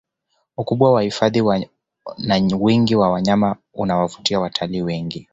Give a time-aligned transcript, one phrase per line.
[0.57, 1.41] ukubwa wa hifadhi
[2.17, 5.27] na wingi wa wanyama unawavutia watalii wengi